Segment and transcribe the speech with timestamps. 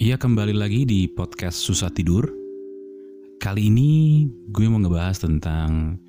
[0.00, 2.24] Ya kembali lagi di podcast Susah Tidur.
[3.36, 6.00] Kali ini gue mau ngebahas tentang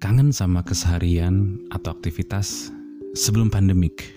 [0.00, 2.72] Kangen sama keseharian atau aktivitas
[3.12, 4.16] sebelum pandemik.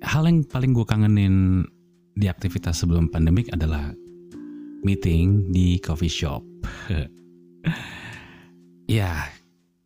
[0.00, 1.68] Hal yang paling gue kangenin
[2.16, 3.92] di aktivitas sebelum pandemik adalah
[4.80, 6.40] Meeting di coffee shop.
[8.88, 9.28] Ya,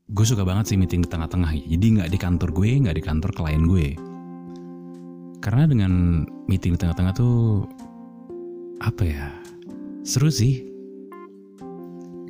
[0.06, 1.56] gue suka banget sih meeting di tengah-tengah.
[1.56, 4.09] Jadi nggak di kantor gue, nggak di kantor klien gue
[5.40, 7.64] karena dengan meeting di tengah-tengah tuh
[8.84, 9.26] apa ya
[10.04, 10.68] seru sih.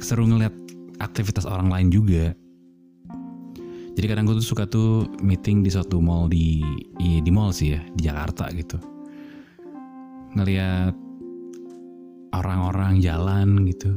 [0.00, 0.54] Seru ngeliat
[1.02, 2.32] aktivitas orang lain juga.
[3.98, 6.62] Jadi kadang gue tuh suka tuh meeting di suatu mall di
[6.96, 8.78] di, di mall sih ya di Jakarta gitu.
[10.38, 10.94] Ngeliat
[12.32, 13.92] orang-orang jalan gitu.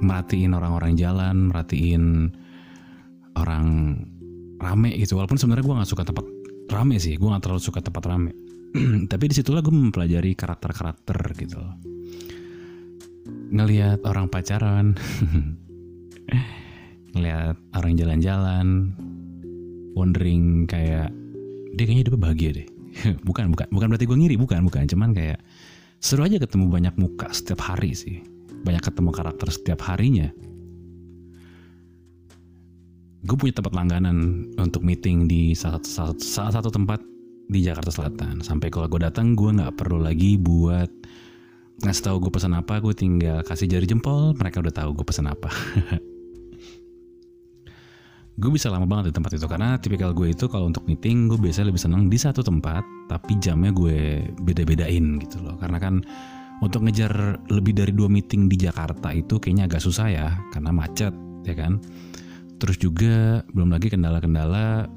[0.00, 2.32] Merhatiin orang-orang jalan merhatiin
[3.36, 3.66] orang
[4.58, 5.20] rame gitu.
[5.20, 6.37] Walaupun sebenarnya gue nggak suka tempat
[6.68, 8.32] rame sih gue gak terlalu suka tempat rame.
[9.12, 11.74] Tapi di situlah gue mempelajari karakter-karakter gitu loh.
[13.48, 14.92] Ngelihat orang pacaran
[17.16, 18.66] ngelihat orang jalan-jalan
[19.96, 21.08] wondering kayak
[21.74, 22.68] dia kayaknya hidup bahagia deh.
[23.28, 24.84] Bukan bukan bukan berarti gue ngiri bukan bukan.
[24.88, 25.38] Cuman kayak
[26.00, 28.20] seru aja ketemu banyak muka setiap hari sih.
[28.64, 30.28] Banyak ketemu karakter setiap harinya
[33.24, 37.02] gue punya tempat langganan untuk meeting di salah, salah, salah satu tempat
[37.50, 38.44] di Jakarta Selatan.
[38.44, 40.90] Sampai kalau gue datang gue nggak perlu lagi buat
[41.82, 45.26] ngasih tahu gue pesan apa, gue tinggal kasih jari jempol, mereka udah tahu gue pesan
[45.30, 45.50] apa.
[48.38, 51.34] gue bisa lama banget di tempat itu karena tipikal gue itu kalau untuk meeting gue
[51.42, 56.06] biasanya lebih senang di satu tempat tapi jamnya gue beda-bedain gitu loh karena kan
[56.62, 61.10] untuk ngejar lebih dari dua meeting di Jakarta itu kayaknya agak susah ya karena macet
[61.42, 61.82] ya kan
[62.58, 64.90] terus juga belum lagi kendala-kendala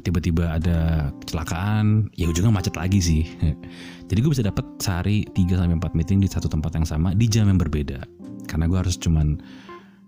[0.00, 3.28] tiba-tiba ada kecelakaan ya ujungnya macet lagi sih.
[4.08, 7.28] Jadi gue bisa dapat sehari 3 sampai 4 meeting di satu tempat yang sama di
[7.28, 8.00] jam yang berbeda.
[8.48, 9.36] Karena gue harus cuman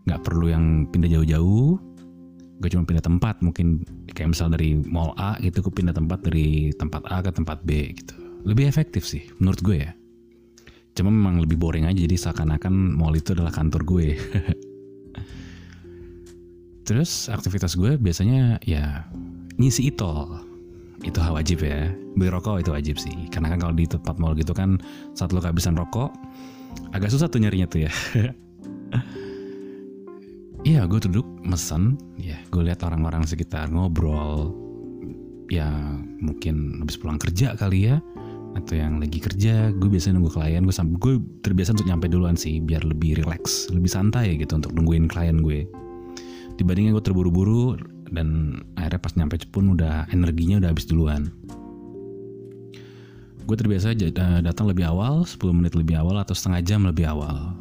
[0.09, 1.77] nggak perlu yang pindah jauh-jauh
[2.55, 3.45] gue cuma pindah tempat.
[3.45, 3.85] Mungkin
[4.17, 7.93] kayak misal dari mall A gitu gue pindah tempat dari tempat A ke tempat B
[7.93, 8.17] gitu.
[8.49, 9.93] Lebih efektif sih menurut gue ya.
[10.95, 14.07] Cuma memang lebih boring aja jadi seakan-akan mall itu adalah kantor gue
[16.85, 19.09] Terus aktivitas gue biasanya ya
[19.57, 20.41] ngisi itol.
[21.05, 21.93] Itu hal wajib ya.
[22.17, 23.29] Beli rokok itu wajib sih.
[23.33, 24.81] Karena kan kalau di tempat mall gitu kan
[25.17, 26.13] saat lo kehabisan rokok
[26.93, 27.93] agak susah tuh nyarinya tuh ya.
[30.65, 34.49] Iya gue duduk mesen ya gue lihat orang-orang sekitar ngobrol
[35.53, 35.69] ya
[36.25, 38.01] mungkin habis pulang kerja kali ya
[38.57, 42.33] atau yang lagi kerja gue biasanya nunggu klien gue sampai gue terbiasa untuk nyampe duluan
[42.33, 45.69] sih biar lebih relax lebih santai gitu untuk nungguin klien gue
[46.61, 47.79] dibandingnya gue terburu-buru
[48.15, 51.33] dan akhirnya pas nyampe pun udah energinya udah habis duluan.
[53.45, 53.93] Gue terbiasa
[54.41, 57.53] datang lebih awal 10 menit lebih awal atau setengah jam lebih awal.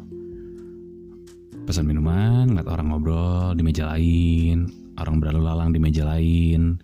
[1.64, 6.78] Pesan minuman ngeliat orang ngobrol di meja lain orang berlalu lalang di meja lain.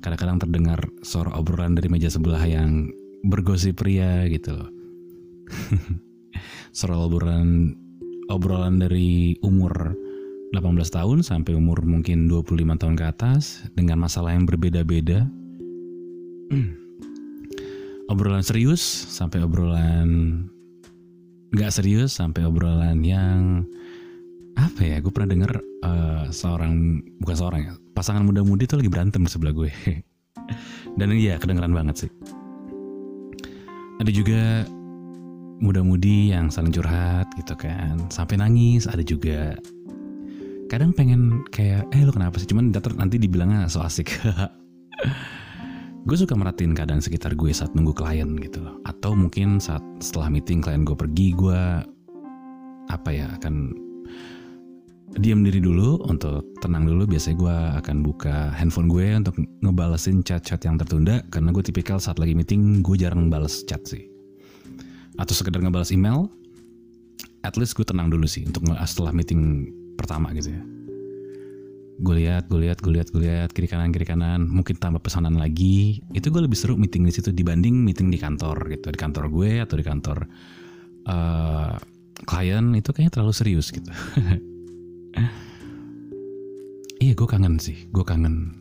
[0.00, 2.88] Kadang-kadang terdengar suara obrolan dari meja sebelah yang
[3.28, 4.70] bergosip pria gitu loh.
[6.76, 7.76] Suara obrolan
[8.32, 9.92] obrolan dari umur
[10.50, 15.26] 18 tahun sampai umur mungkin 25 tahun ke atas dengan masalah yang berbeda-beda.
[18.10, 20.42] obrolan serius sampai obrolan
[21.54, 23.62] nggak serius sampai obrolan yang
[24.58, 25.52] apa ya gue pernah denger
[25.86, 29.70] uh, seorang bukan seorang ya pasangan muda-mudi tuh lagi berantem di sebelah gue.
[30.98, 32.10] Dan iya kedengeran banget sih.
[34.02, 34.66] Ada juga
[35.60, 38.90] muda-mudi yang saling curhat gitu kan sampai nangis.
[38.90, 39.54] Ada juga
[40.70, 42.46] kadang pengen kayak eh lu kenapa sih?
[42.46, 44.14] Cuman nanti dibilangnya so asik.
[46.08, 48.80] Gue suka merhatiin keadaan sekitar gue saat nunggu klien gitu loh.
[48.88, 51.60] Atau mungkin saat setelah meeting klien gue pergi gue
[52.88, 53.76] apa ya akan
[55.20, 57.04] diam diri dulu untuk tenang dulu.
[57.04, 61.20] Biasanya gue akan buka handphone gue untuk ngebalesin chat-chat yang tertunda.
[61.28, 64.08] Karena gue tipikal saat lagi meeting gue jarang bales chat sih.
[65.20, 66.32] Atau sekedar ngebales email
[67.44, 69.68] at least gue tenang dulu sih untuk setelah meeting
[70.00, 70.62] pertama gitu ya.
[72.00, 75.36] Gue lihat gue lihat gue lihat gue lihat kiri kanan kiri kanan mungkin tambah pesanan
[75.36, 76.00] lagi.
[76.16, 79.60] Itu gue lebih seru meeting di situ dibanding meeting di kantor gitu di kantor gue
[79.60, 80.18] atau di kantor
[81.04, 81.76] uh,
[82.24, 83.92] klien itu kayaknya terlalu serius gitu.
[87.00, 88.60] Iya gue kangen sih gue kangen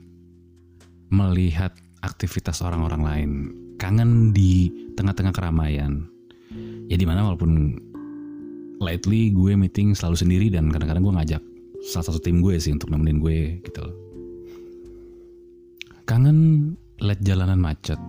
[1.12, 3.31] melihat aktivitas orang-orang lain.
[3.75, 6.07] Kangen di tengah-tengah keramaian.
[6.89, 7.77] Ya di mana walaupun
[8.80, 11.44] lately gue meeting selalu sendiri dan kadang-kadang gue ngajak
[11.88, 13.96] salah satu tim gue sih untuk nemenin gue gitu loh.
[16.04, 18.00] Kangen liat jalanan macet.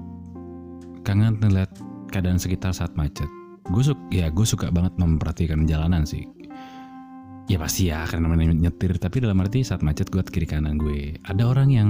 [1.06, 1.70] Kangen ngeliat
[2.10, 3.28] keadaan sekitar saat macet
[3.70, 6.26] gue suka ya gue suka banget memperhatikan jalanan sih
[7.46, 11.18] ya pasti ya karena namanya nyetir tapi dalam arti saat macet gue kiri kanan gue
[11.26, 11.88] ada orang yang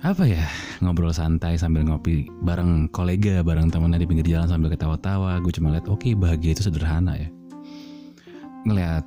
[0.00, 0.48] apa ya?
[0.80, 5.36] Ngobrol santai sambil ngopi bareng kolega bareng temennya di pinggir jalan sambil ketawa-tawa.
[5.44, 7.28] Gue cuma lihat oke okay, bahagia itu sederhana ya.
[8.64, 9.04] Ngelihat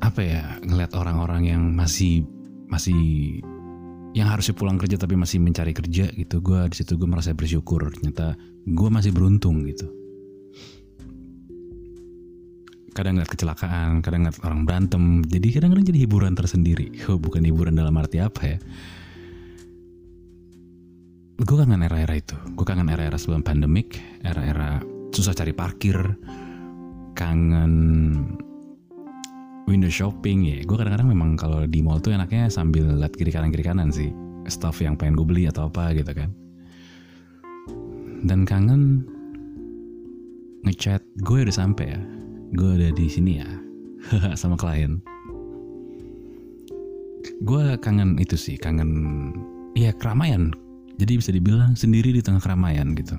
[0.00, 2.24] apa ya ngelihat orang-orang yang masih
[2.72, 2.96] masih
[4.16, 6.40] yang harusnya pulang kerja tapi masih mencari kerja gitu.
[6.40, 7.84] Gue di situ gue merasa bersyukur.
[7.92, 9.84] Ternyata gue masih beruntung gitu.
[12.96, 15.20] Kadang ngeliat kecelakaan kadang ngeliat orang berantem.
[15.28, 16.88] Jadi kadang-kadang jadi hiburan tersendiri.
[17.12, 18.58] Oh, bukan hiburan dalam arti apa ya
[21.36, 22.36] gue kangen era-era itu.
[22.56, 24.80] Gue kangen era-era sebelum pandemik era-era
[25.12, 25.96] susah cari parkir
[27.12, 27.72] kangen
[29.68, 30.64] window shopping ya.
[30.64, 34.08] Gue kadang-kadang memang kalau di mall tuh enaknya sambil lihat kiri kanan kiri kanan sih.
[34.48, 36.30] Stuff yang pengen gue beli atau apa gitu kan.
[38.24, 39.04] Dan kangen
[40.64, 41.04] ngechat.
[41.20, 42.00] Gue udah sampai ya.
[42.56, 43.48] Gue udah di sini ya
[44.40, 45.04] sama klien.
[47.44, 49.34] Gue kangen itu sih kangen
[49.76, 50.56] ya keramaian
[50.96, 53.16] jadi bisa dibilang sendiri di tengah keramaian gitu.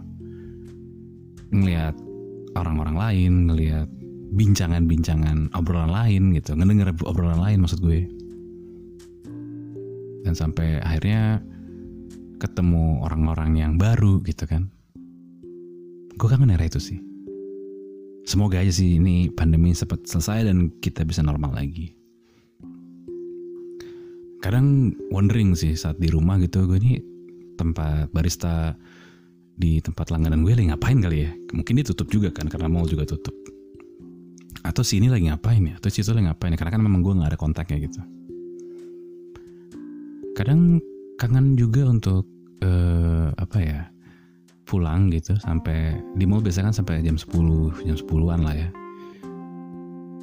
[1.54, 1.96] Ngelihat
[2.58, 3.88] orang-orang lain ngelihat
[4.34, 6.58] bincangan-bincangan obrolan lain gitu.
[6.58, 8.10] Ngedenger obrolan lain maksud gue.
[10.26, 11.40] Dan sampai akhirnya
[12.42, 14.68] ketemu orang-orang yang baru gitu kan.
[16.18, 17.00] Gue kangen era itu sih.
[18.28, 21.96] Semoga aja sih ini pandemi cepat selesai dan kita bisa normal lagi.
[24.44, 27.00] Kadang wondering sih saat di rumah gitu gue ini
[27.58, 28.78] tempat barista
[29.58, 31.32] di tempat langganan gue lagi ngapain kali ya?
[31.52, 33.34] Mungkin ditutup juga kan karena mall juga tutup.
[34.62, 35.76] Atau sini lagi ngapain ya?
[35.82, 36.58] Atau situ lagi ngapain ya?
[36.62, 38.00] Karena kan memang gue nggak ada kontaknya gitu.
[40.38, 40.78] Kadang
[41.18, 42.30] kangen juga untuk
[42.62, 43.80] uh, apa ya
[44.70, 47.34] pulang gitu sampai di mall biasanya kan sampai jam 10
[47.90, 48.70] jam 10-an lah ya.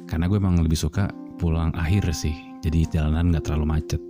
[0.07, 2.33] Karena gue emang lebih suka pulang akhir sih
[2.63, 4.01] jadi jalanan nggak terlalu macet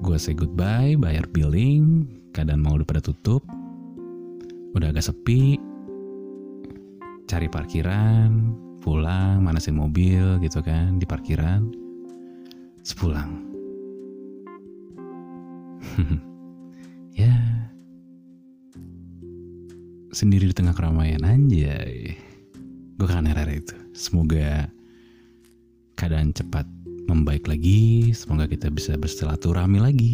[0.00, 3.44] gue say goodbye bayar billing keadaan mau udah pada tutup
[4.72, 5.60] udah agak sepi
[7.30, 8.50] cari parkiran,
[8.82, 11.70] pulang, manasin mobil gitu kan di parkiran,
[12.82, 13.46] sepulang.
[17.22, 17.30] ya,
[20.10, 22.18] sendiri di tengah keramaian anjay.
[22.98, 23.78] Gue kangen itu.
[23.94, 24.66] Semoga
[25.94, 26.66] keadaan cepat
[27.06, 30.12] membaik lagi, semoga kita bisa bersilaturahmi lagi.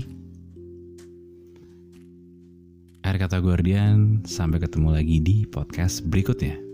[3.06, 6.65] Akhir kata Guardian, sampai ketemu lagi di podcast berikutnya.